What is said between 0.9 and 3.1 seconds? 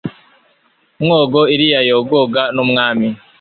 mwogo iriya yogoga n'umwami